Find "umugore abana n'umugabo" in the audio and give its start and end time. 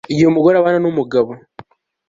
0.29-1.31